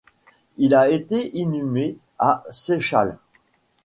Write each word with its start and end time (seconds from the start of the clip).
Il 0.57 0.73
a 0.73 0.89
été 0.89 1.37
inhumé 1.37 1.95
à 2.17 2.43
Seychalles. 2.49 3.19